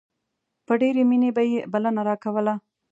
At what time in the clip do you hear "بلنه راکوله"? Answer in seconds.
1.71-2.53